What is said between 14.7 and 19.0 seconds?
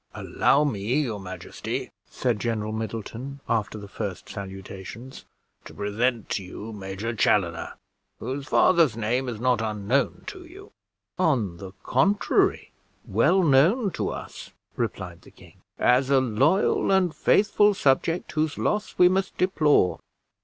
replied the king, "as a loyal and faithful subject whose loss